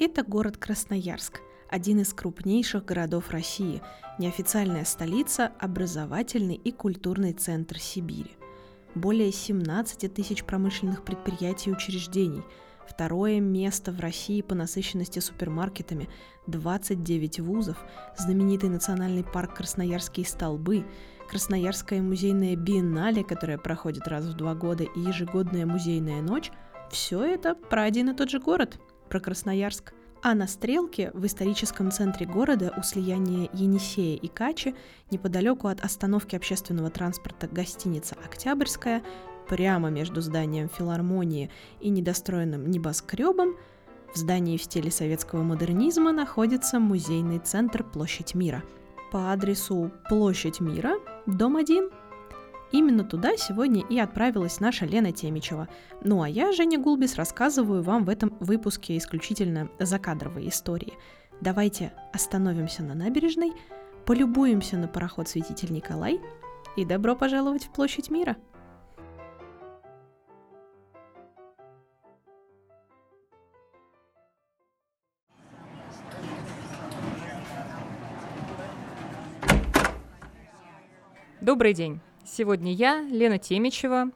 [0.00, 3.82] Это город Красноярск, один из крупнейших городов России,
[4.18, 8.30] неофициальная столица, образовательный и культурный центр Сибири.
[8.94, 12.42] Более 17 тысяч промышленных предприятий и учреждений,
[12.88, 16.08] второе место в России по насыщенности супермаркетами,
[16.46, 17.76] 29 вузов,
[18.16, 20.86] знаменитый национальный парк Красноярские столбы,
[21.28, 26.50] Красноярская музейная биеннале, которая проходит раз в два года, и ежегодная музейная ночь–
[26.90, 28.80] все это про один и тот же город,
[29.10, 29.92] про Красноярск.
[30.22, 34.74] А на Стрелке, в историческом центре города у слияния Енисея и Качи,
[35.10, 39.02] неподалеку от остановки общественного транспорта гостиница «Октябрьская»,
[39.48, 41.50] прямо между зданием филармонии
[41.80, 43.56] и недостроенным небоскребом,
[44.14, 48.62] в здании в стиле советского модернизма находится музейный центр «Площадь мира»–
[49.10, 50.94] по адресу Площадь Мира,
[51.26, 51.90] дом 1.
[52.72, 55.68] Именно туда сегодня и отправилась наша Лена Темичева.
[56.02, 60.94] Ну а я, Женя Гулбис, рассказываю вам в этом выпуске исключительно закадровые истории.
[61.40, 63.52] Давайте остановимся на набережной,
[64.06, 66.20] полюбуемся на пароход «Святитель Николай»
[66.76, 68.36] и добро пожаловать в Площадь Мира!–
[81.40, 82.00] Добрый день.
[82.32, 84.12] Сегодня я, Лена Темичева,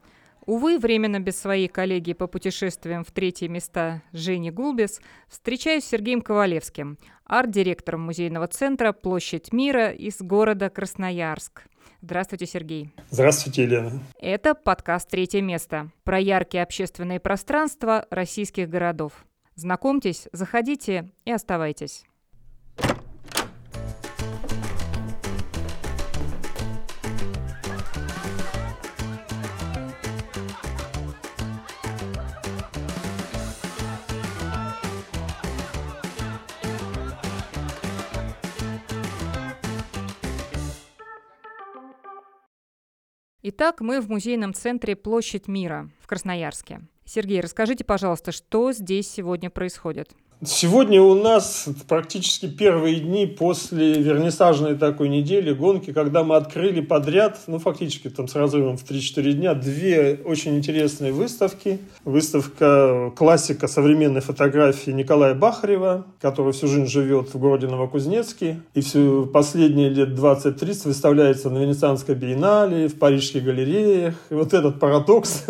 [0.47, 6.23] увы, временно без своей коллеги по путешествиям в третьи места Жени Гулбис, встречаюсь с Сергеем
[6.23, 11.65] Ковалевским, арт-директором музейного центра «Площадь мира» из города Красноярск.
[12.03, 12.91] Здравствуйте, Сергей.
[13.11, 14.01] Здравствуйте, Елена.
[14.21, 19.25] Это подкаст «Третье место» про яркие общественные пространства российских городов.
[19.57, 22.05] Знакомьтесь, заходите и оставайтесь.
[43.47, 46.81] Итак, мы в музейном центре «Площадь мира» в Красноярске.
[47.05, 50.15] Сергей, расскажите, пожалуйста, что здесь сегодня происходит?
[50.43, 57.41] Сегодня у нас практически первые дни после вернисажной такой недели гонки, когда мы открыли подряд,
[57.47, 61.79] ну фактически там с разрывом в 3-4 дня, две очень интересные выставки.
[62.05, 69.27] Выставка классика современной фотографии Николая Бахарева, который всю жизнь живет в городе Новокузнецке и все
[69.27, 74.15] последние лет 20-30 выставляется на Венецианской биеннале, в парижских галереях.
[74.29, 75.45] И вот этот парадокс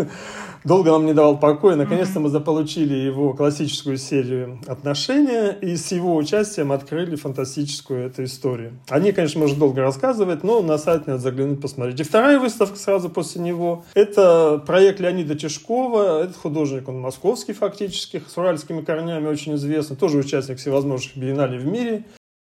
[0.65, 1.77] долго нам не давал покоя.
[1.77, 8.79] Наконец-то мы заполучили его классическую серию «Отношения» и с его участием открыли фантастическую эту историю.
[8.89, 12.01] Они, конечно, можно долго рассказывать, но на сайт надо заглянуть, посмотреть.
[12.01, 16.25] И вторая выставка сразу после него– это проект Леонида Тишкова.
[16.25, 21.67] Этот художник, он московский фактически, с уральскими корнями очень известный, тоже участник всевозможных биенналей в
[21.67, 22.05] мире.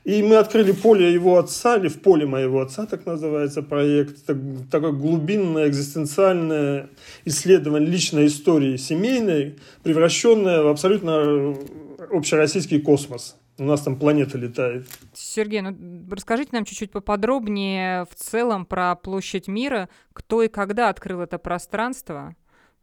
[0.03, 4.27] И мы открыли поле его отца, или в поле моего отца, так называется проект.
[4.27, 4.39] Это
[4.71, 6.89] такое глубинное, экзистенциальное
[7.25, 11.55] исследование личной истории семейной, превращенное в абсолютно
[12.09, 13.37] общероссийский космос.
[13.59, 14.87] У нас там планета летает.
[15.13, 15.77] Сергей, ну
[16.09, 22.35] расскажите нам чуть-чуть поподробнее в целом про площадь мира, кто и когда открыл это пространство.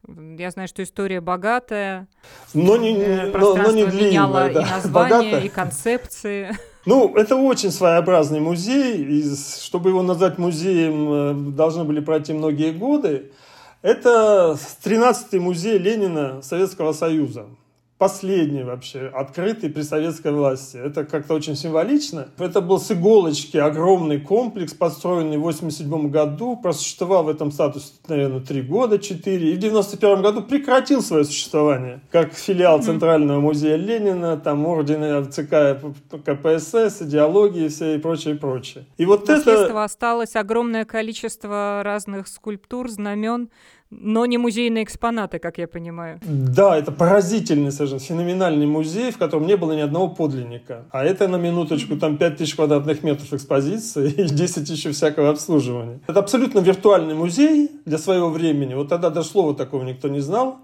[0.07, 2.07] Я знаю, что история богатая,
[2.55, 4.63] но не, но, но не длинная, да.
[4.63, 5.41] и название, Богатая.
[5.41, 6.51] и концепции.
[6.89, 12.73] Ну, это очень своеобразный музей, и чтобы его назвать музеем, э, должны были пройти многие
[12.73, 13.31] годы.
[13.83, 17.45] Это 13-й музей Ленина Советского Союза
[17.99, 20.77] последний вообще, открытый при советской власти.
[20.77, 22.29] Это как-то очень символично.
[22.39, 28.41] Это был с иголочки огромный комплекс, построенный в 87 году, просуществовал в этом статусе, наверное,
[28.41, 34.37] три года, четыре, и в 91 году прекратил свое существование, как филиал Центрального музея Ленина,
[34.37, 35.81] там ордены ЦК
[36.25, 38.85] КПСС, идеологии все и прочее, прочее.
[38.97, 39.85] И вот Наследство это...
[39.85, 43.51] осталось огромное количество разных скульптур, знамен,
[43.91, 46.21] но не музейные экспонаты, как я понимаю.
[46.23, 50.85] Да, это поразительный совершенно феноменальный музей, в котором не было ни одного подлинника.
[50.91, 56.01] А это на минуточку там 5000 квадратных метров экспозиции и 10 еще всякого обслуживания.
[56.07, 58.75] Это абсолютно виртуальный музей для своего времени.
[58.75, 60.59] Вот тогда даже слова такого никто не знал.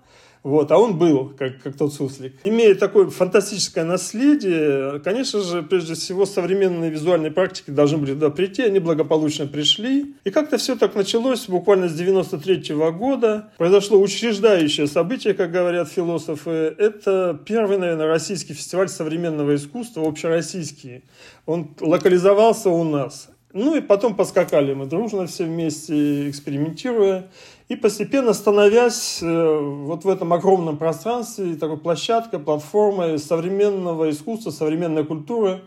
[0.44, 2.34] Вот, а он был, как, как тот суслик.
[2.44, 8.62] Имея такое фантастическое наследие, конечно же, прежде всего, современные визуальные практики должны были туда прийти,
[8.62, 10.14] они благополучно пришли.
[10.22, 13.48] И как-то все так началось буквально с 93 -го года.
[13.56, 16.74] Произошло учреждающее событие, как говорят философы.
[16.76, 21.04] Это первый, наверное, российский фестиваль современного искусства, общероссийский.
[21.46, 23.30] Он локализовался у нас.
[23.54, 27.28] Ну и потом поскакали мы дружно все вместе, экспериментируя.
[27.68, 35.04] И постепенно становясь э, вот в этом огромном пространстве, такой площадкой, платформой современного искусства, современной
[35.04, 35.62] культуры,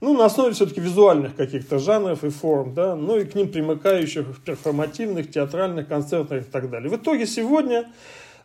[0.00, 4.42] ну, на основе все-таки визуальных каких-то жанров и форм, да, ну и к ним примыкающих
[4.44, 6.88] перформативных, театральных, концертных и так далее.
[6.88, 7.90] В итоге сегодня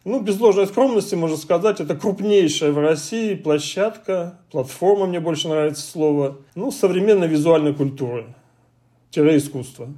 [0.04, 5.82] ну, без ложной скромности можно сказать, это крупнейшая в России площадка, платформа, мне больше нравится
[5.82, 8.26] слово, ну, современной визуальной культуры,
[9.10, 9.90] тире искусства.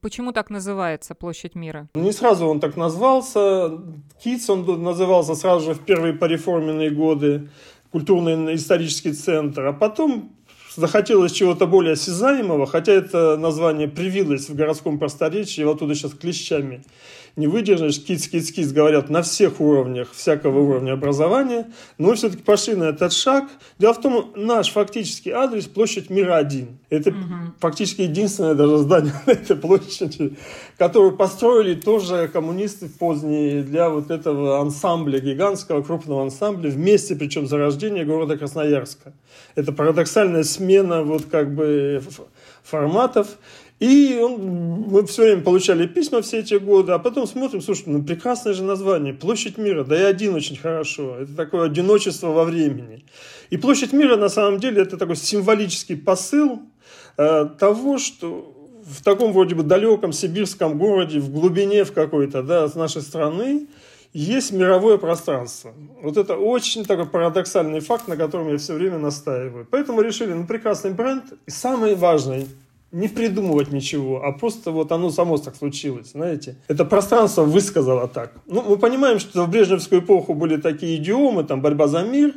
[0.00, 1.88] Почему так называется Площадь мира?
[1.94, 3.80] Не сразу он так назвался.
[4.22, 7.48] КИЦ он назывался сразу же в первые пореформенные годы,
[7.90, 9.66] культурно-исторический центр.
[9.66, 10.30] А потом
[10.76, 16.82] захотелось чего-то более осязаемого, хотя это название привилось в городском просторечии, вот оттуда сейчас клещами
[17.36, 21.66] не выдержишь, киц, киц, киц, говорят на всех уровнях, всякого уровня образования,
[21.96, 23.44] но мы все-таки пошли на этот шаг.
[23.78, 26.78] Дело в том, наш фактический адрес– площадь Мира 1.
[26.90, 27.18] Это угу.
[27.58, 30.36] фактически единственное даже здание на этой площади,
[30.76, 37.56] которое построили тоже коммунисты поздние для вот этого ансамбля, гигантского крупного ансамбля, вместе, причем за
[37.56, 39.14] рождение города Красноярска.
[39.54, 42.00] Это парадоксальная смена вот как бы
[42.62, 43.38] форматов.
[43.80, 44.40] И он,
[44.90, 48.62] мы все время получали письма все эти годы, а потом смотрим, слушай, ну прекрасное же
[48.62, 53.04] название, Площадь мира, да и один очень хорошо, это такое одиночество во времени.
[53.50, 56.62] И Площадь мира на самом деле это такой символический посыл
[57.16, 58.54] э, того, что
[58.84, 63.66] в таком вроде бы далеком сибирском городе, в глубине в какой-то, да, с нашей страны,
[64.12, 65.72] есть мировое пространство.
[66.02, 69.66] Вот это очень такой парадоксальный факт, на котором я все время настаиваю.
[69.70, 71.24] Поэтому решили, ну, прекрасный бренд.
[71.46, 72.46] И самый важный,
[72.90, 76.56] не придумывать ничего, а просто вот оно само так случилось, знаете.
[76.68, 78.32] Это пространство высказало так.
[78.46, 82.34] Ну, мы понимаем, что в Брежневскую эпоху были такие идиомы, там борьба за мир,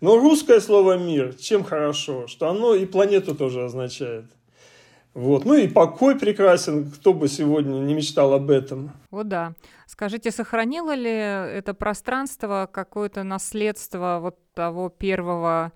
[0.00, 4.26] но русское слово «мир» чем хорошо, что оно и планету тоже означает.
[5.18, 5.44] Вот.
[5.44, 8.92] Ну и покой прекрасен, кто бы сегодня не мечтал об этом.
[9.10, 9.54] О да.
[9.88, 15.72] Скажите, сохранило ли это пространство какое-то наследство вот того первого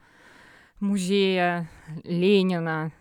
[0.79, 1.69] музея
[2.05, 2.93] Ленина,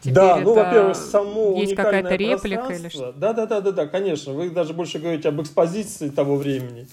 [0.00, 3.10] Теперь да, ну, во-первых, само есть какая-то реплика или что?
[3.10, 4.32] Да, да, да, да, да, конечно.
[4.32, 6.86] Вы даже больше говорите об экспозиции того времени.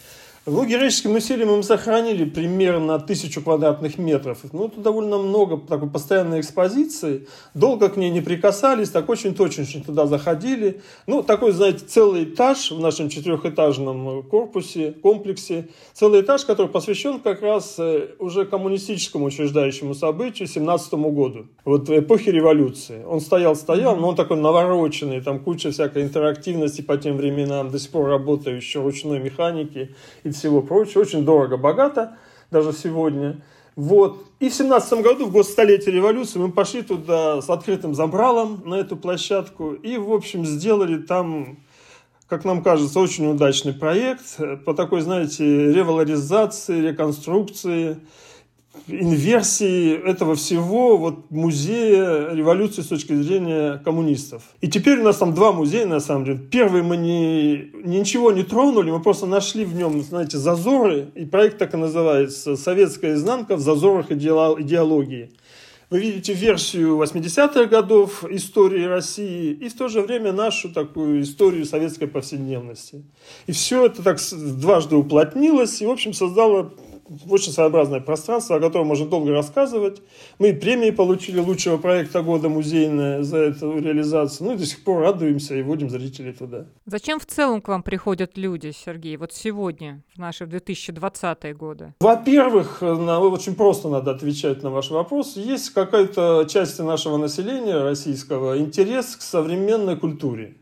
[0.47, 4.37] Героическим усилием мы сохранили примерно тысячу квадратных метров.
[4.53, 7.27] Ну, это довольно много такой постоянной экспозиции.
[7.55, 10.81] Долго к ней не прикасались, так очень точно очень туда заходили.
[11.07, 15.69] Ну, такой, знаете, целый этаж в нашем четырехэтажном корпусе, комплексе.
[15.93, 21.47] Целый этаж, который посвящен как раз э, уже коммунистическому учреждающему событию, 17 году.
[21.63, 23.03] Вот в эпохе революции.
[23.03, 27.89] Он стоял-стоял, но он такой навороченный, там куча всякой интерактивности по тем временам, до сих
[27.89, 31.01] пор работающей ручной механики и всего прочего.
[31.01, 32.17] Очень дорого-богато
[32.51, 33.41] даже сегодня.
[33.75, 34.23] Вот.
[34.39, 38.75] И в семнадцатом году, в год столетия революции, мы пошли туда с открытым забралом на
[38.75, 41.59] эту площадку и, в общем, сделали там,
[42.27, 45.43] как нам кажется, очень удачный проект по такой, знаете,
[45.73, 47.97] револаризации, реконструкции
[48.87, 54.43] инверсии этого всего вот музея революции с точки зрения коммунистов.
[54.61, 56.37] И теперь у нас там два музея, на самом деле.
[56.37, 61.57] Первый мы не, ничего не тронули, мы просто нашли в нем, знаете, зазоры, и проект
[61.57, 65.31] так и называется «Советская изнанка в зазорах идеологии».
[65.91, 71.63] Вы видите версию 80-х годов истории России и в то же время нашу такую историю
[71.63, 73.03] советской повседневности.
[73.45, 76.73] И все это так дважды уплотнилось и, в общем, создало
[77.29, 80.01] очень своеобразное пространство, о котором можно долго рассказывать.
[80.39, 84.47] Мы премии получили лучшего проекта года музейная за эту реализацию.
[84.47, 86.65] Ну и до сих пор радуемся и водим зрителей туда.
[86.85, 91.93] Зачем в целом к вам приходят люди, Сергей, вот сегодня, в наши 2020-е годы?
[91.99, 95.35] Во-первых, на, очень просто надо отвечать на ваш вопрос.
[95.35, 100.55] Есть какая-то часть нашего населения российского интерес к современной культуре.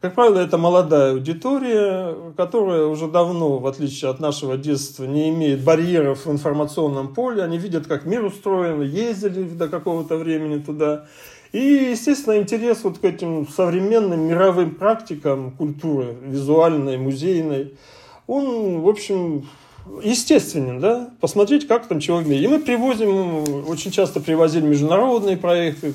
[0.00, 5.64] Как правило, это молодая аудитория, которая уже давно, в отличие от нашего детства, не имеет
[5.64, 7.42] барьеров в информационном поле.
[7.42, 11.06] Они видят, как мир устроен, ездили до какого-то времени туда.
[11.52, 17.74] И, естественно, интерес вот к этим современным мировым практикам культуры, визуальной, музейной,
[18.26, 19.48] он, в общем,
[20.02, 22.44] естественен, да, посмотреть, как там чего в мире.
[22.44, 25.94] И мы привозим, очень часто привозили международные проекты,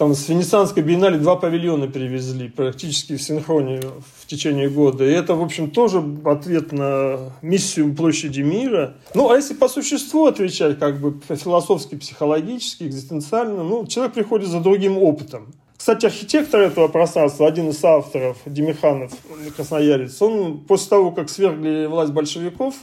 [0.00, 3.82] там с Венецианской биеннале два павильона привезли практически в синхроне
[4.18, 5.04] в течение года.
[5.04, 8.94] И это, в общем, тоже ответ на миссию площади мира.
[9.12, 14.60] Ну, а если по существу отвечать, как бы философски, психологически, экзистенциально, ну, человек приходит за
[14.60, 15.52] другим опытом.
[15.76, 19.12] Кстати, архитектор этого пространства, один из авторов, Демиханов,
[19.54, 22.74] красноярец, он после того, как свергли власть большевиков,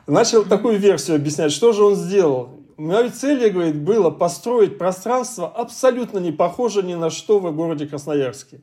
[0.05, 6.19] начал такую версию объяснять, что же он сделал Моей целью, говорит, было построить пространство абсолютно
[6.19, 8.61] не похожее ни на что в городе Красноярске.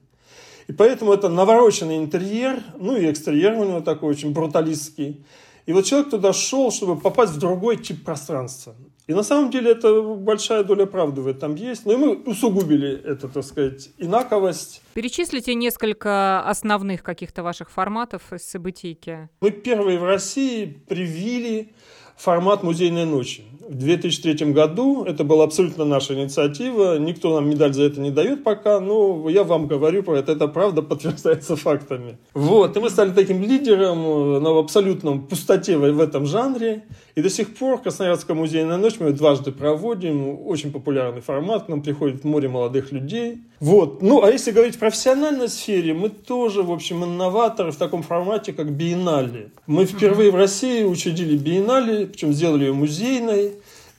[0.68, 5.22] И поэтому это навороченный интерьер, ну и экстерьер у него такой очень бруталистский.
[5.66, 8.74] И вот человек туда шел, чтобы попасть в другой тип пространства.
[9.06, 11.84] И на самом деле это большая доля правды в этом есть.
[11.84, 14.80] Но и мы усугубили эту, так сказать, инаковость.
[14.94, 19.28] Перечислите несколько основных каких-то ваших форматов из событийки.
[19.42, 21.74] Мы первые в России привили
[22.16, 23.44] формат музейной ночи.
[23.68, 26.98] В 2003 году это была абсолютно наша инициатива.
[26.98, 30.32] Никто нам медаль за это не дает пока, но я вам говорю про это.
[30.32, 32.18] Это правда подтверждается фактами.
[32.32, 32.76] Вот.
[32.76, 36.84] И мы стали таким лидером э, на абсолютном пустоте в этом жанре.
[37.16, 40.46] И до сих пор Красноярская музейная ночь мы дважды проводим.
[40.46, 41.64] Очень популярный формат.
[41.64, 43.38] К нам приходит море молодых людей.
[43.58, 44.02] Вот.
[44.02, 48.52] Ну, а если говорить в профессиональной сфере, мы тоже, в общем, инноваторы в таком формате,
[48.52, 49.48] как биеннале.
[49.66, 53.52] Мы впервые в России учредили биеннале, причем сделали ее музейной.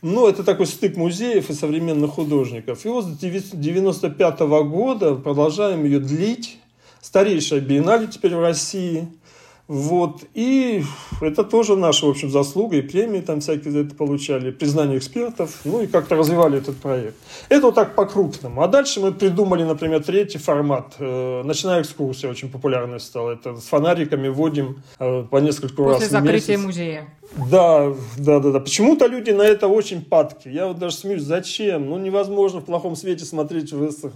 [0.04, 2.86] Ну, это такой стык музеев и современных художников.
[2.86, 6.60] И вот с 1995 года продолжаем ее длить.
[7.02, 9.08] Старейшая биеннале теперь в России–
[9.68, 10.24] вот.
[10.34, 10.84] И
[11.22, 15.60] это тоже наша, в общем, заслуга, и премии там всякие за это получали, признание экспертов,
[15.66, 17.16] ну и как-то развивали этот проект.
[17.50, 18.62] Это вот так по-крупному.
[18.62, 20.96] А дальше мы придумали, например, третий формат.
[21.00, 23.32] Э, ночная экскурсия очень популярной стала.
[23.32, 25.98] Это с фонариками вводим э, по несколько После раз.
[26.00, 27.08] После закрытия музея.
[27.52, 28.60] Да, да, да, да.
[28.60, 30.48] Почему-то люди на это очень падки.
[30.48, 31.90] Я вот даже смеюсь, зачем?
[31.90, 33.74] Ну, невозможно в плохом свете смотреть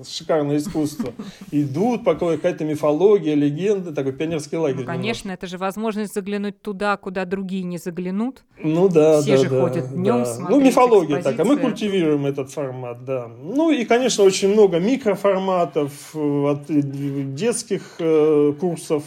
[0.10, 1.14] шикарное искусство.
[1.52, 4.82] Идут, пока какая-то мифология, легенды, такой пионерский лагерь.
[4.82, 5.32] Ну, конечно.
[5.42, 8.44] Это же возможность заглянуть туда, куда другие не заглянут.
[8.60, 10.38] Ну да, Все да, же да, ходят днем да.
[10.50, 11.48] Ну, мифология такая.
[11.48, 13.28] Мы культивируем этот формат, да.
[13.28, 19.04] Ну и, конечно, очень много микроформатов э, от э, детских э, курсов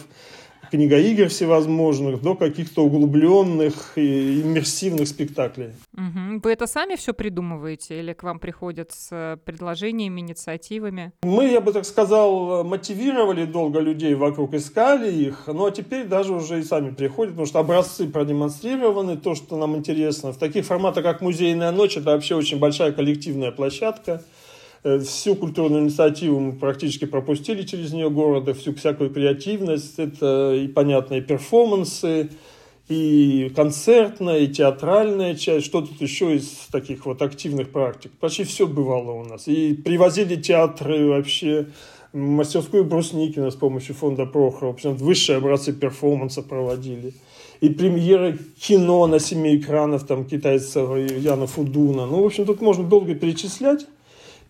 [0.71, 5.71] книгоигр всевозможных до каких-то углубленных и иммерсивных спектаклей.
[5.93, 6.41] Угу.
[6.43, 11.11] Вы это сами все придумываете или к вам приходят с предложениями, инициативами?
[11.23, 16.33] Мы, я бы так сказал, мотивировали долго людей вокруг, искали их, ну а теперь даже
[16.33, 20.31] уже и сами приходят, потому что образцы продемонстрированы, то, что нам интересно.
[20.31, 24.21] В таких форматах, как «Музейная ночь», это вообще очень большая коллективная площадка, Э,
[25.03, 31.21] всю культурную инициативу мы практически пропустили через нее города, всю всякую креативность, это и понятные
[31.21, 32.29] перформансы,
[32.87, 38.11] и концертная, и театральная часть, что тут еще из таких вот активных практик.
[38.19, 39.47] Почти все бывало у нас.
[39.47, 41.67] И привозили театры вообще,
[42.13, 47.13] мастерскую Брусникина с помощью фонда Прохорова, общем, высшие образцы перформанса проводили.
[47.59, 52.05] И премьеры кино на семи экранах, там, китайцев Яна Фудуна.
[52.05, 53.87] Ну, в общем, тут можно долго перечислять.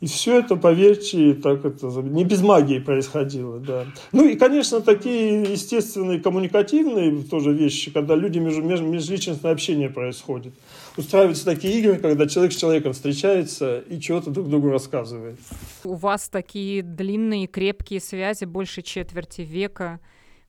[0.01, 3.85] И все это, поверьте, так это не без магии происходило, да.
[4.11, 10.53] Ну и, конечно, такие естественные коммуникативные тоже вещи, когда люди между, межличностное общение происходит.
[10.97, 15.39] Устраиваются такие игры, когда человек с человеком встречается и чего-то друг другу рассказывает.
[15.85, 20.01] У вас такие длинные, крепкие связи больше четверти века,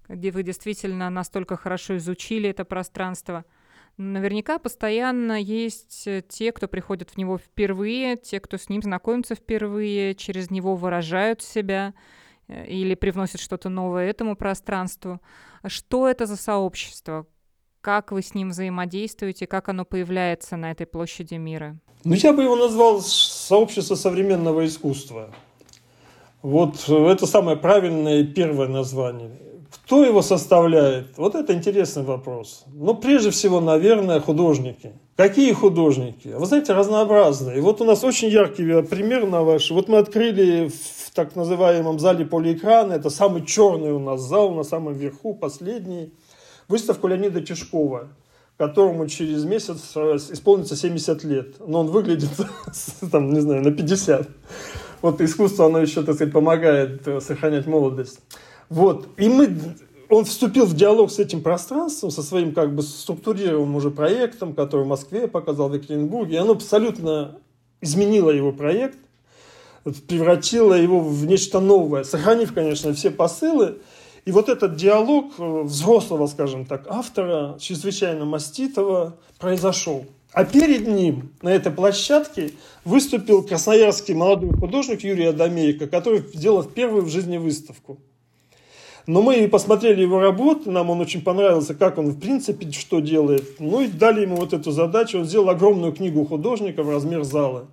[0.09, 3.45] где вы действительно настолько хорошо изучили это пространство–
[3.99, 9.35] Наверняка постоянно есть э, те, кто приходит в него впервые, те, кто с ним знакомится
[9.35, 11.95] впервые, через него выражают себя
[12.47, 15.23] э, или привносят что-то новое этому пространству.
[15.67, 17.27] Что это за сообщество?
[17.81, 19.47] Как вы с ним взаимодействуете?
[19.47, 21.79] Как оно появляется на этой площади мира?
[22.05, 25.35] Ну, я бы его назвал сообщество современного искусства.
[26.43, 29.31] Вот э, это самое правильное первое название.
[29.71, 31.17] Кто его составляет?
[31.17, 32.65] Вот это интересный вопрос.
[32.73, 34.93] Ну, прежде всего, наверное, художники.
[35.17, 36.29] Какие художники?
[36.29, 37.61] Вы знаете, разнообразные.
[37.61, 39.71] Вот у нас очень яркий пример на ваш.
[39.71, 44.65] Вот мы открыли в так называемом зале полиэкрана, это самый черный у нас зал, на
[44.65, 46.13] самом верху, последний,
[46.69, 48.09] выставку Леонида Тишкова
[48.59, 49.95] которому через месяц
[50.31, 51.57] исполнится 70 лет.
[51.67, 52.31] Но он выглядит,
[53.13, 54.29] там, не знаю, на 50.
[55.03, 58.21] Вот искусство, оно еще, так сказать, помогает сохранять молодость.
[58.69, 59.09] Вот.
[59.17, 59.57] И мы,
[60.09, 64.85] он вступил в диалог с этим пространством, со своим как бы структурированным уже проектом, который
[64.85, 66.37] в Москве показал, в Екатеринбурге.
[66.37, 67.39] И оно абсолютно
[67.81, 68.99] изменило его проект,
[70.09, 73.77] превратило его в нечто новое, сохранив, конечно, все посылы.
[74.25, 80.05] И вот этот диалог э, взрослого, скажем так, автора, чрезвычайно маститого, произошел.
[80.33, 82.53] А перед ним на этой площадке
[82.85, 87.99] выступил красноярский молодой художник Юрий Адамейко, который сделал первую в жизни выставку.
[89.07, 93.61] Но мы посмотрели его работу, нам он очень понравился, как он в принципе что делает.
[93.61, 95.19] Ну и дали ему вот эту задачу.
[95.19, 97.67] Он сделал огромную книгу художника в размер зала.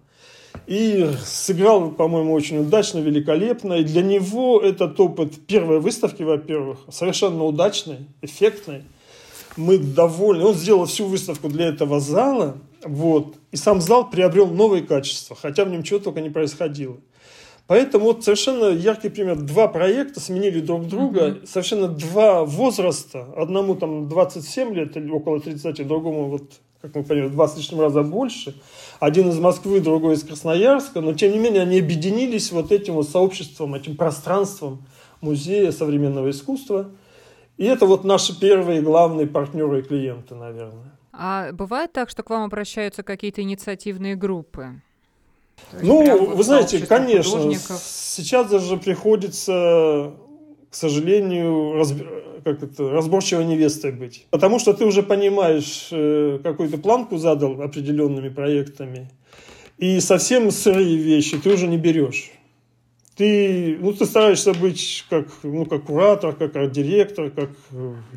[0.68, 3.74] И сыграл, по-моему, очень удачно, великолепно.
[3.74, 8.84] И для него этот опыт первой выставки, во-первых, совершенно удачный, эффектный.
[9.58, 10.46] мы довольны.
[10.46, 15.66] Он сделал всю выставку для этого зала, вот, и сам зал приобрел новые качества, хотя
[15.66, 16.98] в нем чего только не происходило.
[17.68, 19.38] Поэтому вот совершенно яркий пример.
[19.38, 21.48] Два проекта сменили друг друга, mm-hmm.
[21.48, 23.28] совершенно два возраста.
[23.38, 27.56] Одному там 27 лет или около 30, другому вот как мы понимаем, в два с
[27.56, 28.62] лишним раза больше.
[29.00, 31.00] Один из Москвы, другой из Красноярска.
[31.00, 34.86] Но, тем не менее, они объединились вот этим вот сообществом, этим пространством
[35.22, 36.90] музея современного искусства.
[37.56, 40.92] И это вот наши первые главные партнеры и клиенты, наверное.
[41.14, 44.82] А бывает так, что к вам обращаются какие-то инициативные группы?
[45.82, 47.82] Ну, вы знаете, конечно, художников.
[47.84, 50.14] сейчас даже приходится,
[50.70, 51.84] к сожалению,
[52.44, 54.28] как это, разборчивой невестой быть.
[54.30, 59.10] Потому что ты уже понимаешь, э, какую то планку задал определенными проектами,
[59.78, 62.33] и совсем сырые вещи ты уже не берешь
[63.16, 67.50] ты, ну, ты стараешься быть как, ну, как куратор, как арт-директор, как,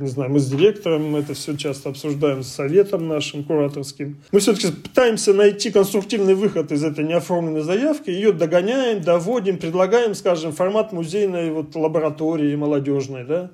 [0.00, 4.17] не знаю, мы с директором это все часто обсуждаем с советом нашим кураторским.
[4.33, 10.53] Мы все-таки пытаемся найти конструктивный выход из этой неоформленной заявки, ее догоняем, доводим, предлагаем, скажем,
[10.53, 13.50] формат музейной вот лаборатории молодежной, да,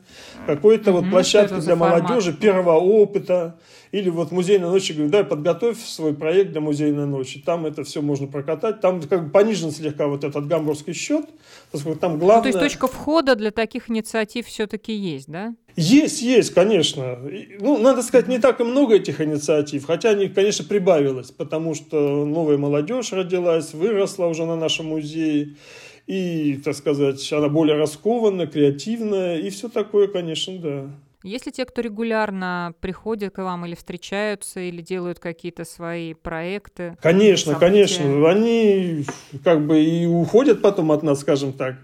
[0.47, 0.95] какой-то mm-hmm.
[0.95, 3.57] вот площадки для молодежи, первого опыта,
[3.93, 7.43] или вот музейная ночь, говорю, дай подготовь свой проект для музейной ночи.
[7.45, 8.81] Там это все можно прокатать.
[8.81, 11.27] Там как бы понижен слегка вот этот гамбургский счет,
[11.71, 12.53] поскольку там главное...
[12.53, 15.55] Ну, то есть точка входа для таких инициатив все-таки есть, да?
[15.77, 17.19] Есть, есть, конечно.
[17.61, 22.25] Ну, надо сказать, не так и много этих инициатив, хотя они, конечно, прибавилось, потому что
[22.25, 25.57] новая молодежь родилась, выросла уже на нашем музее,
[26.07, 30.91] и, так сказать, она более раскованная, креативная, и все такое, конечно, да.
[31.23, 36.97] Есть ли те, кто регулярно приходит к вам или встречаются, или делают какие-то свои проекты?
[37.00, 38.29] Конечно, конечно.
[38.29, 39.05] Они
[39.45, 41.76] как бы и уходят потом от нас, скажем так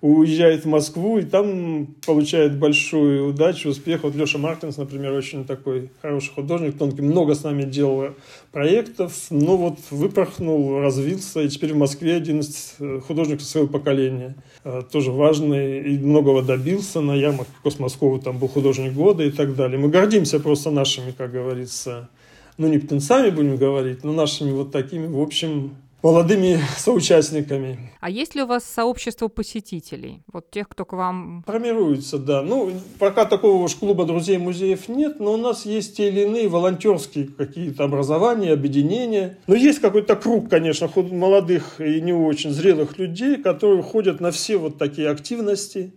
[0.00, 4.04] уезжает в Москву и там получает большую удачу, успех.
[4.04, 8.14] Вот Леша Мартинс, например, очень такой хороший художник, тонкий, много с нами делал
[8.52, 14.36] проектов, но вот выпорхнул, развился, и теперь в Москве один из э, художников своего поколения.
[14.64, 17.00] Э, тоже важный и многого добился.
[17.00, 19.78] На ярмарке Космоскова там был художник года и так далее.
[19.78, 22.08] Мы гордимся просто нашими, как говорится,
[22.56, 27.90] ну не птенцами будем говорить, но нашими вот такими, в общем, молодыми соучастниками.
[28.00, 30.22] А есть ли у вас сообщество посетителей?
[30.32, 31.42] Вот тех, кто к вам...
[31.46, 32.42] Формируется, да.
[32.42, 36.48] Ну, пока такого уж клуба друзей музеев нет, но у нас есть те или иные
[36.48, 39.38] волонтерские какие-то образования, объединения.
[39.46, 44.56] Но есть какой-то круг, конечно, молодых и не очень зрелых людей, которые ходят на все
[44.56, 45.92] вот такие активности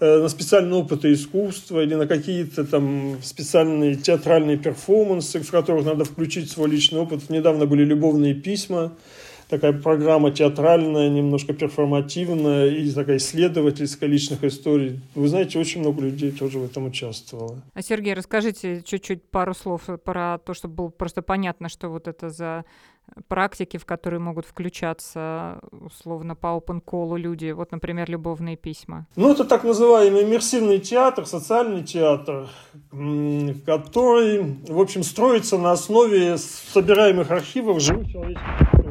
[0.00, 6.04] э, на специальные опыты искусства или на какие-то там специальные театральные перформансы, в которых надо
[6.04, 7.30] включить свой личный опыт.
[7.30, 8.96] Недавно были любовные письма,
[9.48, 15.00] такая программа театральная, немножко перформативная и такая исследовательская личных историй.
[15.14, 17.62] Вы знаете, очень много людей тоже в этом участвовало.
[17.74, 22.30] А, Сергей, расскажите чуть-чуть пару слов про то, чтобы было просто понятно, что вот это
[22.30, 22.64] за
[23.28, 29.06] практики, в которые могут включаться условно по open call люди, вот, например, любовные письма?
[29.16, 32.48] Ну, это так называемый иммерсивный театр, социальный театр,
[33.64, 38.87] который, в общем, строится на основе собираемых архивов живых человеческих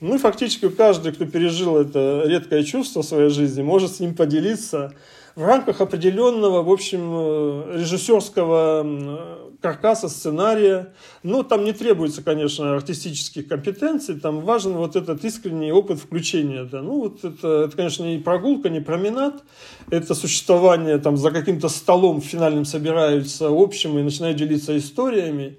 [0.00, 4.14] ну и фактически каждый, кто пережил это редкое чувство в своей жизни, может с ним
[4.14, 4.94] поделиться
[5.34, 10.92] в рамках определенного, в общем, э, режиссерского каркаса, сценария.
[11.22, 16.64] Но там не требуется, конечно, артистических компетенций, там важен вот этот искренний опыт включения.
[16.64, 16.82] Да.
[16.82, 19.42] Ну вот это, это, конечно, не прогулка, не променад,
[19.90, 25.56] это существование там за каким-то столом финальным собираются общим и начинают делиться историями.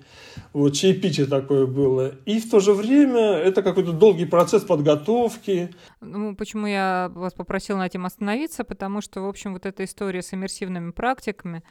[0.54, 2.16] Вот, чаепитие такое было.
[2.26, 5.74] И в то же время это какой-то долгий процесс подготовки.
[6.02, 8.64] Ну, почему я вас попросил на этом остановиться?
[8.64, 11.64] Потому что, в общем, вот эта история с иммерсивными практиками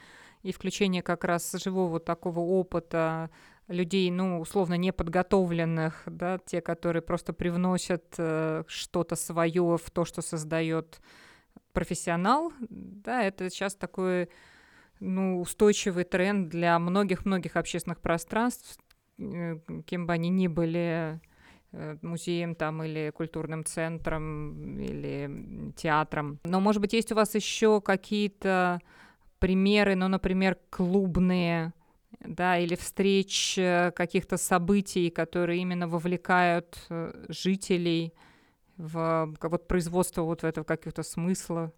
[0.43, 3.29] и включение как раз живого такого опыта
[3.67, 10.21] людей, ну, условно, неподготовленных, да, те, которые просто привносят э, что-то свое в то, что
[10.21, 10.99] создает
[11.73, 14.29] профессионал, да, это сейчас такой
[14.99, 18.77] ну, устойчивый тренд для многих-многих общественных пространств,
[19.17, 21.19] э, кем бы они ни были,
[21.71, 26.39] э, музеем там или культурным центром или театром.
[26.43, 28.79] Но, может быть, есть у вас еще какие-то
[29.39, 31.73] примеры, ну, например, клубные,
[32.19, 36.87] да, или встреч э, каких-то событий, которые именно вовлекают
[37.29, 38.13] жителей
[38.77, 41.73] в вот производство вот этого каких-то смысла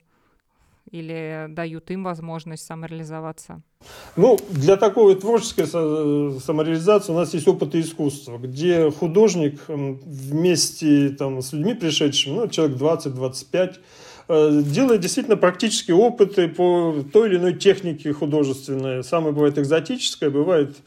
[0.89, 3.61] или дают им возможность самореализоваться?
[4.15, 11.53] Ну, для такой творческой самореализации у нас есть опыт искусства, где художник вместе там, с
[11.53, 13.79] людьми пришедшими, ну, человек 20-25,
[14.27, 19.03] э, делает действительно практические опыты по той или иной технике художественной.
[19.03, 20.77] Самое бывает экзотическое, бывает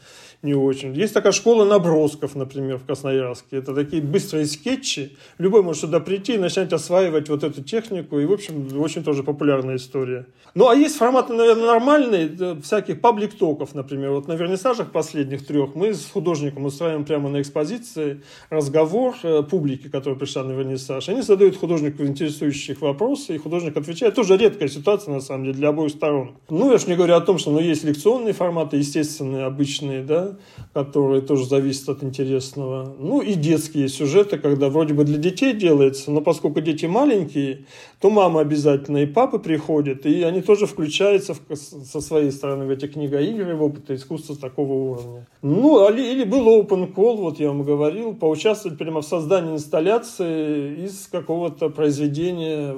[0.45, 0.93] не очень.
[0.93, 3.57] Есть такая школа набросков, например, в Красноярске.
[3.57, 5.17] Это такие быстрые скетчи.
[5.37, 8.19] Любой может сюда прийти и начать осваивать вот эту технику.
[8.19, 10.27] И, в общем, очень тоже популярная история.
[10.53, 14.11] Ну, а есть форматы, наверное, нормальные, всяких паблик-токов, например.
[14.11, 19.89] Вот на вернисажах последних трех мы с художником устраиваем прямо на экспозиции разговор э, публики,
[19.89, 21.09] которая пришла на вернисаж.
[21.09, 24.15] Они задают художнику интересующих вопросы, и художник отвечает.
[24.15, 26.35] Тоже редкая ситуация, на самом деле, для обоих сторон.
[26.49, 30.34] Ну, я же не говорю о том, что ну, есть лекционные форматы, естественные, обычные, да,
[30.73, 32.95] которые тоже зависят от интересного.
[32.99, 37.65] Ну и детские сюжеты, когда вроде бы для детей делается, но поскольку дети маленькие,
[38.01, 42.69] то мама обязательно и папа приходят, и они тоже включаются в, со своей стороны в
[42.69, 45.27] эти книгоигры, в опыт искусства такого уровня.
[45.41, 51.07] Ну, или был open call, вот я вам говорил, поучаствовать прямо в создании инсталляции из
[51.11, 52.75] какого-то произведения,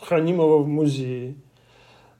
[0.00, 1.36] хранимого в музее.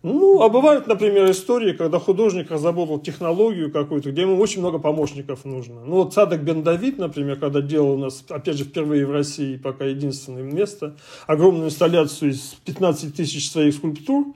[0.03, 5.45] Ну, а бывают, например, истории, когда художник разработал технологию какую-то, где ему очень много помощников
[5.45, 5.85] нужно.
[5.85, 9.59] Ну, вот Садок Бен Давид, например, когда делал у нас, опять же, впервые в России,
[9.59, 14.35] пока единственное место, огромную инсталляцию из 15 тысяч своих скульптур,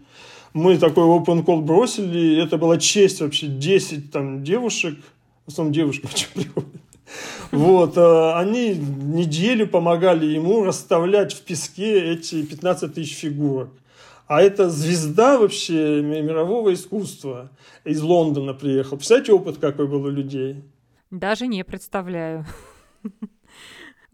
[0.52, 4.98] мы такой open call бросили, и это была честь вообще, 10 там девушек,
[5.46, 6.68] в основном девушки очень приходят,
[7.52, 13.70] вот, э, они неделю помогали ему расставлять в песке эти 15 тысяч фигурок.
[14.26, 17.50] А это звезда вообще мирового искусства.
[17.84, 18.96] Из Лондона приехал.
[18.96, 20.64] Представляете, опыт какой был у людей?
[21.10, 22.46] Даже не представляю.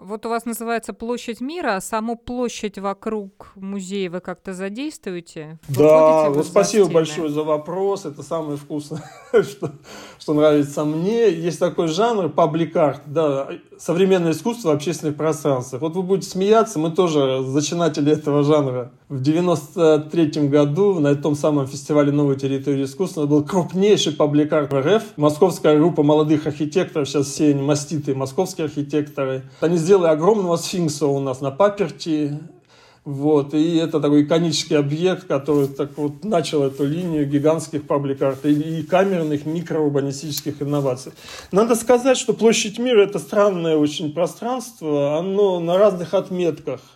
[0.03, 5.59] Вот у вас называется площадь мира, а саму площадь вокруг музея вы как-то задействуете?
[5.69, 8.07] Да, вот спасибо большое за вопрос.
[8.07, 9.05] Это самое вкусное,
[9.43, 9.73] что,
[10.19, 11.29] что нравится мне.
[11.29, 15.83] Есть такой жанр паблик-арт, да, современное искусство в общественных пространствах.
[15.83, 18.93] Вот вы будете смеяться, мы тоже зачинатели этого жанра.
[19.11, 25.03] В 93 году на том самом фестивале «Новой территории искусства» был крупнейший паблик-арт РФ.
[25.17, 29.43] Московская группа молодых архитекторов, сейчас все они маститые московские архитекторы.
[29.59, 32.39] Они сделали огромного сфинкса у нас на паперти,
[33.05, 38.81] вот, и это такой иконический объект, который так вот начал эту линию гигантских паблик-арт и,
[38.81, 41.13] и камерных микроурбанистических инноваций.
[41.51, 46.81] Надо сказать, что площадь мира– это странное очень пространство, оно на разных отметках–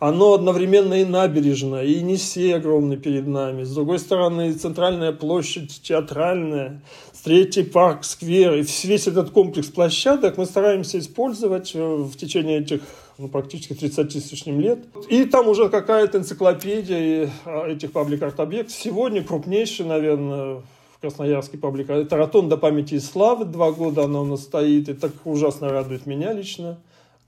[0.00, 3.64] оно одновременно и набережная, и Енисей огромный перед нами.
[3.64, 6.80] С другой стороны, центральная площадь театральная,
[7.22, 8.54] третий парк, сквер.
[8.54, 12.80] И весь этот комплекс площадок мы стараемся использовать в течение этих
[13.20, 14.78] ну, практически 30 с лишним лет.
[15.08, 18.74] И там уже какая-то энциклопедия а, этих паблик-арт-объектов.
[18.74, 20.62] Сегодня крупнейший, наверное,
[20.96, 24.94] в Красноярске паблик Это ротонда памяти и славы, два года она у нас стоит, и
[24.94, 26.78] так ужасно радует меня лично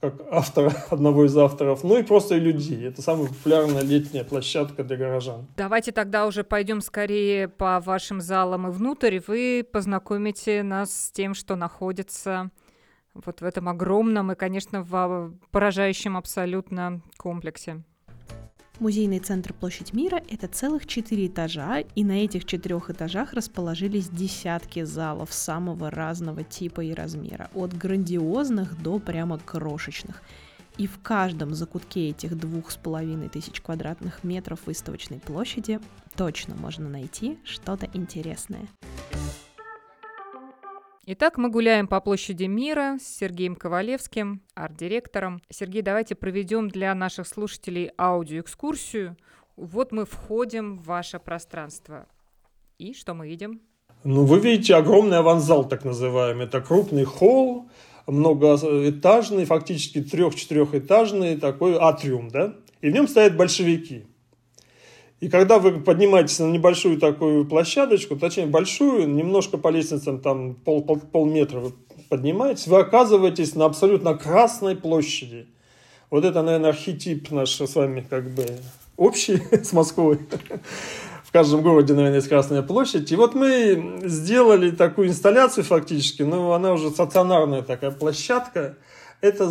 [0.03, 2.87] как автора, одного из авторов, ну и просто и людей.
[2.87, 5.47] Это самая популярная летняя площадка для горожан.
[5.55, 11.33] Давайте тогда уже пойдем скорее по вашим залам и внутрь, вы познакомите нас с тем,
[11.33, 12.49] что находится
[13.13, 17.83] вот в этом огромном и, конечно, в поражающем абсолютно комплексе.
[18.79, 24.83] Музейный центр Площадь Мира– это целых четыре этажа, и на этих четырех этажах расположились десятки
[24.83, 30.23] залов самого разного типа и размера, от грандиозных до прямо крошечных.
[30.77, 35.79] И в каждом закутке этих двух с половиной тысяч квадратных метров выставочной площади
[36.15, 38.67] точно можно найти что-то интересное.
[41.05, 45.41] Итак, мы гуляем по площади мира с Сергеем Ковалевским, арт-директором.
[45.49, 49.17] Сергей, давайте проведем для наших слушателей аудиоэкскурсию.
[49.57, 52.07] Вот мы входим в ваше пространство.
[52.79, 53.59] И что мы видим?
[54.05, 56.45] Ну, вы видите огромный аванзал, так называемый.
[56.45, 57.69] Это крупный холл,
[58.07, 62.55] многоэтажный, фактически трех-четырехэтажный такой атриум, да?
[62.79, 64.05] И в нем стоят большевики–
[65.23, 70.83] и когда вы поднимаетесь на небольшую такую площадочку, точнее большую, немножко по лестницам там пол,
[70.83, 71.71] пол, полметра вы
[72.09, 75.47] поднимаетесь, вы оказываетесь на абсолютно красной площади.
[76.09, 78.45] Вот это, наверное, архетип наш с вами как бы
[78.97, 80.19] общий с Москвой.
[81.23, 83.09] В каждом городе, наверное, есть Красная площадь.
[83.09, 88.75] И вот мы сделали такую инсталляцию фактически, но она уже стационарная такая площадка.
[89.21, 89.49] Это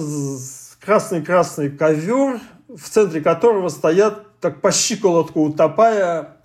[0.81, 6.37] красный-красный ковер, в центре которого стоят так по щиколотку утопая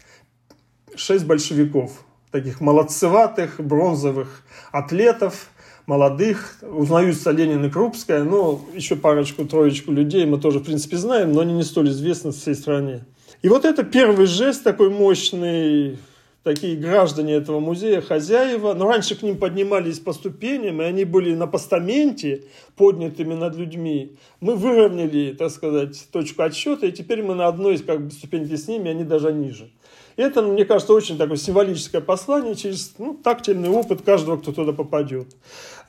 [0.96, 5.50] шесть большевиков, таких молодцеватых, бронзовых атлетов,
[5.88, 6.58] молодых.
[6.62, 11.54] Узнаются Ленин и Крупская, но еще парочку-троечку людей мы тоже, в принципе, знаем, но они
[11.54, 13.04] не столь известны всей стране.
[13.42, 15.98] И вот это первый жест такой мощный,
[16.48, 18.74] такие граждане этого музея, хозяева.
[18.74, 22.44] Но раньше к ним поднимались по ступеням, и они были на постаменте,
[22.78, 24.16] поднятыми над людьми.
[24.40, 28.70] Мы выровняли, так сказать, точку отсчета, и теперь мы на одной как бы, ступеньке с
[28.70, 29.70] ними, они даже ниже.
[30.16, 35.28] Это, мне кажется, очень такое символическое послание через ну, тактильный опыт каждого, кто туда попадет.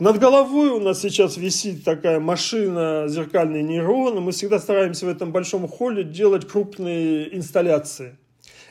[0.01, 4.21] Над головой у нас сейчас висит такая машина зеркальные нейроны.
[4.21, 8.19] Мы всегда стараемся в этом большом холле делать крупные инсталляции.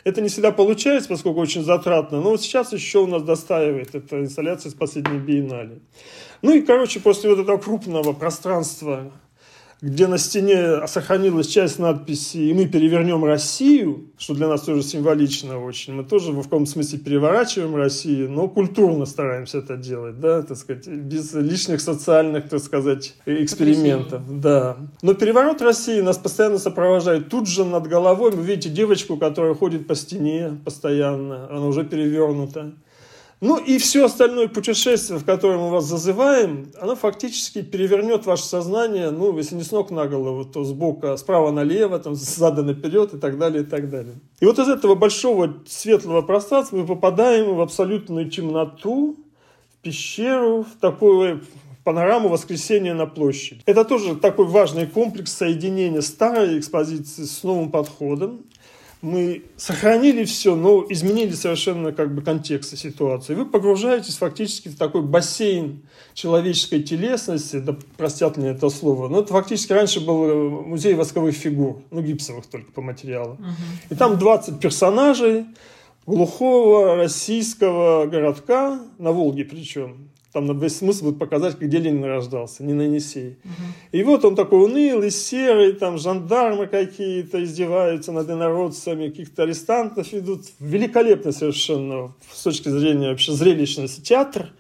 [0.04, 4.20] Это не всегда получается, поскольку очень затратно, но вот сейчас еще у нас достаивает эта
[4.20, 5.80] инсталляция с последней биеннале.
[6.42, 9.12] Ну и, короче, после вот этого крупного пространства
[9.82, 15.64] где на стене сохранилась часть надписи «И мы перевернем Россию», что для нас тоже символично
[15.64, 15.94] очень.
[15.94, 20.88] Мы тоже в каком-то смысле переворачиваем Россию, но культурно стараемся это делать, да, так сказать,
[20.88, 24.24] без лишних социальных, так сказать, экспериментов.
[24.42, 24.78] Да.
[25.02, 27.30] Но переворот России нас постоянно сопровождает.
[27.30, 32.74] Тут же над головой вы видите девочку, которая ходит по стене постоянно, она уже перевернута.
[33.40, 39.12] Ну и все остальное путешествие, в которое мы вас зазываем, оно фактически перевернет ваше сознание,
[39.12, 43.14] ну, если не с ног на голову, то с бока, справа налево, там, сзади наперед
[43.14, 44.16] и так далее, и так далее.
[44.40, 49.16] И вот из этого большого светлого пространства мы попадаем в абсолютную темноту,
[49.72, 51.44] в пещеру, в такую
[51.84, 53.62] панораму воскресения на площади.
[53.68, 58.42] Это тоже такой важный комплекс соединения старой экспозиции с новым подходом
[59.08, 63.36] мы сохранили все, но изменили совершенно как бы контекст и ситуацию.
[63.36, 69.22] И вы погружаетесь фактически в такой бассейн человеческой телесности, да простят мне это слово, но
[69.22, 73.34] это фактически раньше был музей восковых фигур, ну гипсовых только по материалу.
[73.34, 73.92] Угу.
[73.92, 75.46] И там 20 персонажей
[76.06, 80.10] глухого российского городка, на Волге причем,
[80.46, 83.38] там весь смысл будет показать, где Ленин рождался, не на Енисей.
[83.44, 83.54] Угу.
[83.92, 90.42] И вот он такой унылый, серый, там жандармы какие-то издеваются над инородцами, каких-то арестантов ведут.
[90.60, 94.52] Великолепно совершенно с точки зрения вообще зрелищности театр.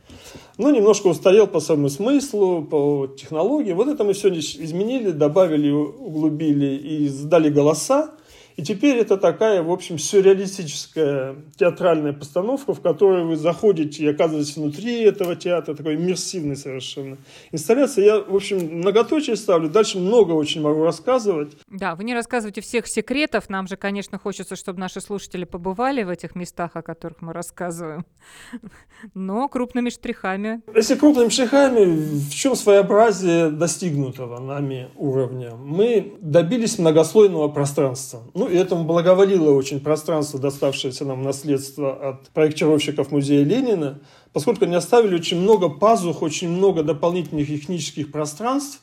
[0.57, 3.73] Но немножко устарел по своему смыслу, по технологии.
[3.73, 8.15] Вот это мы все изменили, добавили, углубили и сдали голоса.
[8.57, 14.57] И теперь это такая, в общем, сюрреалистическая театральная постановка, в которой вы заходите и оказываетесь
[14.57, 17.17] внутри этого театра, такой иммерсивный совершенно.
[17.51, 21.51] Инсталляция, я, в общем, многоточие ставлю, дальше много очень могу рассказывать.
[21.67, 26.09] Да, вы не рассказываете всех секретов, нам же, конечно, хочется, чтобы наши слушатели побывали в
[26.09, 28.07] этих местах, о которых мы рассказываем,
[29.13, 30.63] но крупными штрихами.
[30.75, 35.53] Если крупными штрихами, в чем своеобразие достигнутого нами уровня?
[35.55, 38.23] Мы добились многослойного пространства.
[38.33, 43.99] Ну, и этому благоволило очень пространство, доставшееся нам наследство от проектировщиков музея Ленина,
[44.33, 48.81] поскольку они оставили очень много пазух, очень много дополнительных технических пространств,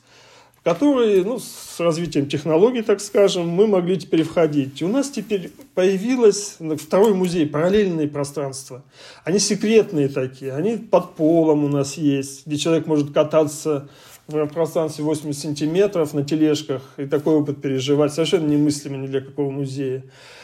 [0.59, 4.81] в которые, ну, с развитием технологий, так скажем, мы могли теперь входить.
[4.81, 8.83] И у нас теперь появилось второй музей, параллельные пространства.
[9.23, 13.89] Они секретные такие, они под полом у нас есть, где человек может кататься
[14.27, 19.51] в пространстве 80 сантиметров на тележках и такой опыт переживать совершенно немыслимо ни для какого
[19.51, 20.03] музея.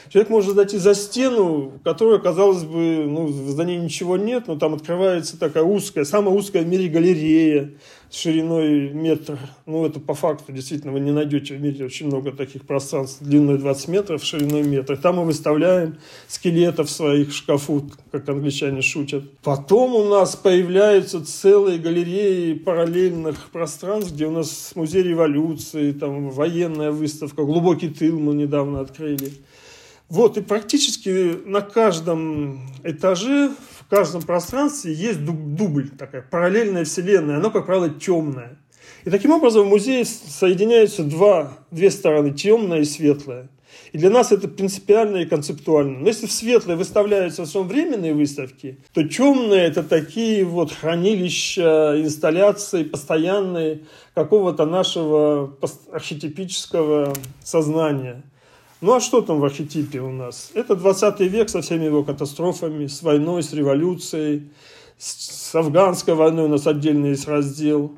[0.09, 4.75] Человек может зайти за стену, которая, казалось бы, ну, в здании ничего нет, но там
[4.75, 7.71] открывается такая узкая, самая узкая в мире галерея
[8.12, 9.39] шириной метр.
[9.65, 13.58] Ну, это по факту, действительно, вы не найдете в мире очень много таких пространств длиной
[13.58, 14.97] 20 метров, шириной метр.
[14.97, 15.97] Там мы выставляем
[16.28, 19.24] скелетов своих шкафу, как англичане шутят.
[19.39, 26.91] Потом у нас появляются целые галереи параллельных пространств, где у нас музей революции, там военная
[26.91, 29.32] выставка, глубокий тыл мы недавно открыли.
[30.12, 37.38] Вот, и практически на каждом этаже, в каждом пространстве есть дубль, такая параллельная вселенная.
[37.38, 38.58] Оно, как правило, темное.
[39.04, 43.49] И таким образом в музее соединяются два, две стороны, темная и светлая.
[43.91, 45.99] И для нас это принципиально и концептуально.
[45.99, 52.01] Но если в светлое выставляются в основном временные выставки, то темные это такие вот хранилища,
[52.01, 53.82] инсталляции постоянные
[54.13, 55.58] какого-то нашего
[55.91, 58.23] архетипического сознания.
[58.81, 60.49] Ну а что там в архетипе у нас?
[60.55, 64.49] Это 20 век со всеми его катастрофами, с войной, с революцией,
[64.97, 67.93] с афганской войной у нас отдельный есть раздел.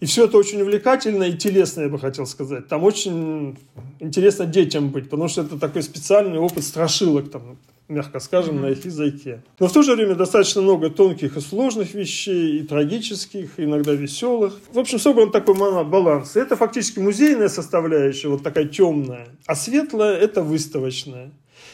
[0.00, 2.66] И все это очень увлекательно и телесно, я бы хотел сказать.
[2.66, 3.56] Там очень
[4.00, 7.30] интересно детям быть, потому что это такой специальный опыт страшилок.
[7.30, 7.56] Там,
[7.88, 8.60] мягко скажем, mm-hmm.
[8.60, 9.42] на их языке.
[9.58, 13.92] Но в то же время достаточно много тонких и сложных вещей, и трагических, и иногда
[13.92, 14.58] веселых.
[14.72, 16.36] В общем, собран такой баланс.
[16.36, 21.32] Это фактически музейная составляющая, вот такая темная, а светлая– это выставочная.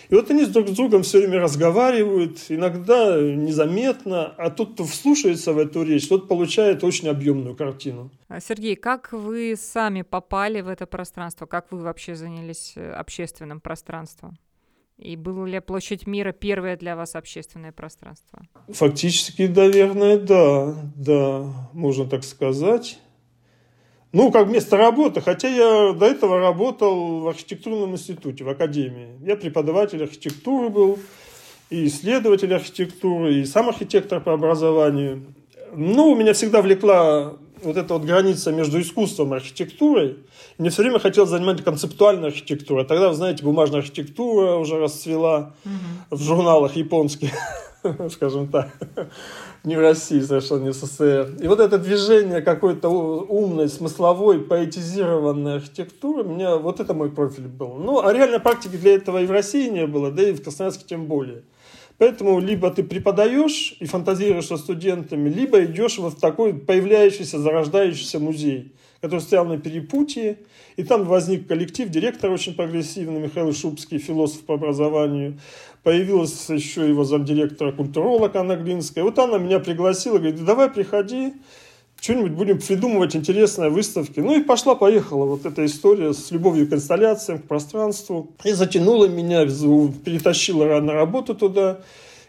[0.08, 5.54] И вот они друг с другом все время разговаривают, иногда незаметно, а тот, кто вслушается
[5.54, 8.10] в эту речь, тот получает очень объемную картину.
[8.28, 11.46] А, Сергей, как вы сами попали в это пространство?
[11.46, 14.36] Как вы вообще занялись э, общественным пространством?
[15.02, 18.42] И была ли площадь мира первое для вас общественное пространство?
[18.68, 20.76] Фактически, наверное, да.
[20.94, 23.00] Да, можно так сказать.
[24.12, 29.18] Ну, как место работы, хотя я до этого работал в архитектурном институте, в академии.
[29.26, 30.98] Я преподаватель архитектуры был,
[31.70, 35.34] и исследователь архитектуры, и сам архитектор по образованию.
[35.74, 40.18] Ну, меня всегда влекла вот эта вот граница между искусством и архитектурой.
[40.58, 42.84] Мне все время хотелось заниматься концептуальной архитектурой.
[42.84, 46.16] Тогда, вы знаете, бумажная архитектура уже расцвела угу.
[46.16, 47.30] в журналах японских,
[48.10, 48.70] скажем так.
[49.64, 51.36] Не в России, совершенно не в СССР.
[51.40, 57.46] И вот это движение какой-то умной, смысловой, поэтизированной архитектуры, у меня вот это мой профиль
[57.46, 57.74] был.
[57.74, 60.84] Ну, а реальной практики для этого и в России не было, да и в Красноярске
[60.86, 61.42] тем более.
[61.98, 68.18] Поэтому либо ты преподаешь и фантазируешь со студентами, либо идешь вот в такой появляющийся, зарождающийся
[68.18, 70.38] музей, который стоял на перепутье.
[70.76, 75.38] И там возник коллектив, директор очень прогрессивный, Михаил Шубский, философ по образованию.
[75.82, 79.04] Появилась еще его замдиректора культуролог Анна Глинская.
[79.04, 81.34] Вот она меня пригласила, говорит, давай приходи,
[82.02, 84.18] что-нибудь будем придумывать интересные выставки.
[84.18, 88.32] Ну и пошла-поехала вот эта история с любовью к инсталляциям, к пространству.
[88.42, 91.78] И затянула меня, перетащила на работу туда.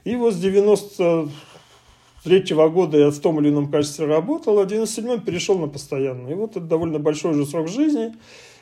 [0.03, 4.67] И вот с 93 -го года я в том или ином качестве работал, а в
[4.67, 6.33] 97-м перешел на постоянный.
[6.33, 8.13] И вот это довольно большой уже срок жизни.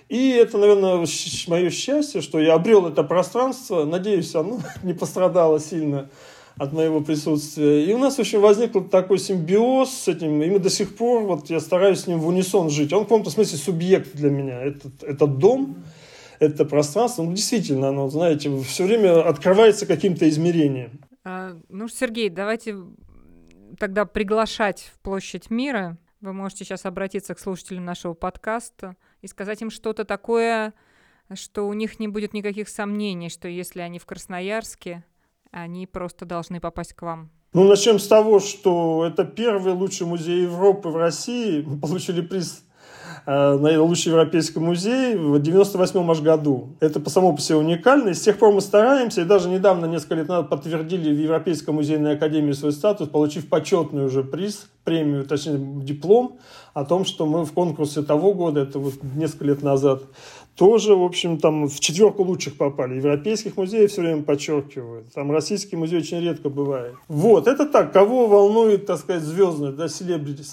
[0.07, 1.05] И это, наверное,
[1.47, 3.83] мое счастье, что я обрел это пространство.
[3.83, 6.09] Надеюсь, оно не пострадало сильно
[6.57, 7.85] от моего присутствия.
[7.85, 10.95] И у нас, в общем, возник вот такой симбиоз с этим, и мы до сих
[10.95, 12.93] пор, вот я стараюсь с ним в унисон жить.
[12.93, 14.61] Он в каком-то смысле субъект для меня.
[14.61, 15.83] Этот, этот дом,
[16.39, 20.99] это пространство, ну, действительно, оно, знаете, все время открывается каким-то измерением.
[21.23, 22.77] А, ну, Сергей, давайте
[23.77, 25.97] тогда приглашать в площадь мира.
[26.19, 30.73] Вы можете сейчас обратиться к слушателям нашего подкаста и сказать им что-то такое,
[31.33, 35.03] что у них не будет никаких сомнений, что если они в Красноярске,
[35.51, 37.29] они просто должны попасть к вам.
[37.53, 41.61] Ну, начнем с того, что это первый лучший музей Европы в России.
[41.61, 42.63] Мы получили приз
[43.25, 46.77] э, на лучший европейский музей в 98 аж году.
[46.79, 48.09] Это по самому по себе уникально.
[48.09, 51.71] И с тех пор мы стараемся, и даже недавно, несколько лет назад, подтвердили в Европейской
[51.71, 56.39] музейной академии свой статус, получив почетный уже приз, премию, точнее диплом
[56.73, 60.03] о том, что мы в конкурсе того года, это вот несколько лет назад,
[60.61, 62.97] тоже, в общем, там в четверку лучших попали.
[62.97, 65.11] Европейских музеев все время подчеркивают.
[65.11, 66.93] Там российский музей очень редко бывает.
[67.07, 67.91] Вот, это так.
[67.91, 70.43] Кого волнует, так сказать, звездный, да, селебрити,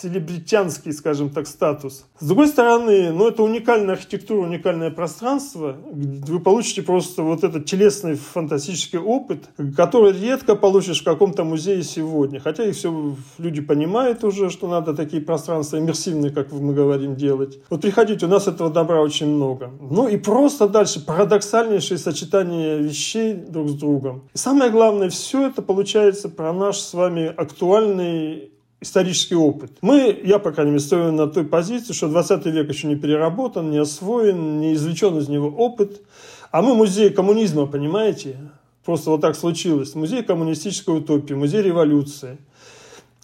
[0.00, 2.06] селебритянский, скажем так, статус.
[2.18, 5.76] С другой стороны, ну, это уникальная архитектура, уникальное пространство.
[5.92, 12.40] Вы получите просто вот этот телесный фантастический опыт, который редко получишь в каком-то музее сегодня.
[12.40, 17.58] Хотя и все люди понимают уже, что надо такие пространства иммерсивные, как мы говорим, делать.
[17.70, 19.70] Вот приходите, у нас этого добра очень много.
[19.80, 24.28] Ну и просто дальше парадоксальнейшее сочетание вещей друг с другом.
[24.34, 29.72] И самое главное, все это получается про наш с вами актуальный исторический опыт.
[29.80, 33.70] Мы, я, по крайней мере, стою на той позиции, что 20 век еще не переработан,
[33.70, 36.02] не освоен, не извлечен из него опыт.
[36.50, 38.36] А мы музей коммунизма, понимаете?
[38.84, 39.94] Просто вот так случилось.
[39.94, 42.38] Музей коммунистической утопии, музей революции.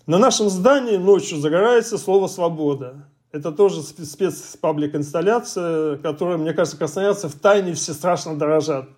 [0.07, 3.07] На нашем здании ночью загорается слово «свобода».
[3.31, 8.88] Это тоже спецпаблик-инсталляция, которая, мне кажется, красноярцы в тайне все страшно дорожат.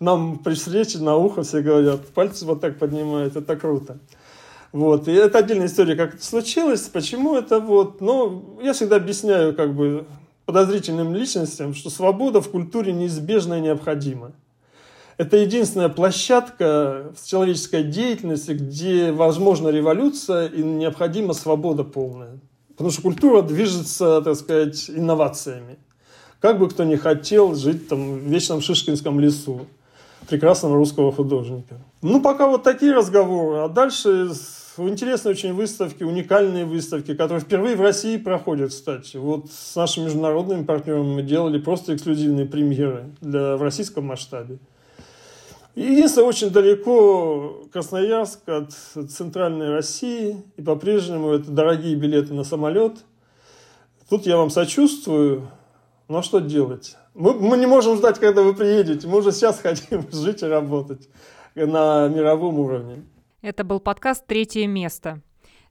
[0.00, 3.98] Нам при встрече на ухо все говорят, пальцы вот так поднимают, это круто.
[4.72, 5.06] Вот.
[5.06, 8.00] И это отдельная история, как это случилось, почему это вот.
[8.00, 10.06] Ну, я всегда объясняю как бы
[10.46, 14.32] подозрительным личностям, что свобода в культуре неизбежна и необходима.
[15.18, 22.40] Это единственная площадка в человеческой деятельности, где возможна революция и необходима свобода полная.
[22.70, 25.76] Потому что культура движется, так сказать, инновациями.
[26.40, 29.66] Как бы кто ни хотел жить там в вечном Шишкинском лесу
[30.28, 31.76] прекрасного русского художника.
[32.00, 33.58] Ну, пока вот такие разговоры.
[33.58, 34.32] А дальше
[34.78, 39.16] интересные очень выставки, уникальные выставки, которые впервые в России проходят, кстати.
[39.16, 44.58] Вот с нашими международными партнерами мы делали просто эксклюзивные премьеры для, в российском масштабе.
[45.74, 48.72] Единственное, очень далеко Красноярск от
[49.10, 52.98] центральной России, и по-прежнему это дорогие билеты на самолет.
[54.10, 55.48] Тут я вам сочувствую,
[56.08, 56.96] но что делать?
[57.14, 61.08] Мы, мы не можем ждать, когда вы приедете, мы уже сейчас хотим жить и работать
[61.54, 63.02] на мировом уровне.
[63.42, 65.20] Это был подкаст «Третье место».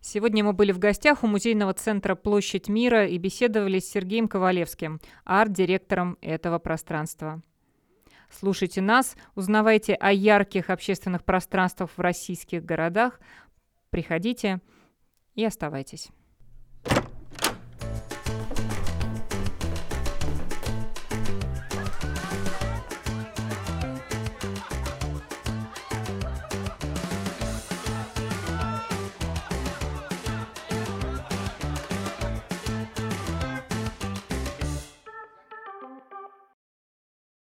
[0.02, 5.00] Сегодня мы были в гостях у музейного центра «Площадь мира» и беседовали с Сергеем Ковалевским,
[5.24, 7.42] арт-директором этого пространства.
[8.30, 13.22] Слушайте нас, узнавайте о ярких общественных пространствах в российских городах,
[13.90, 14.60] приходите
[15.36, 16.10] и оставайтесь.